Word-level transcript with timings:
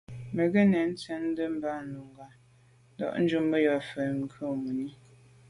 Mə́ 0.35 0.45
gə 0.53 0.61
nɛ̄n 0.71 0.89
tsjə́ə̀də̄ 0.99 1.47
bā 1.61 1.71
núngā 1.91 2.27
ndà’djú 2.93 3.39
mə́ 3.49 3.61
fá 3.89 3.99
yɔ̀ 4.05 4.51
mùní. 4.61 4.87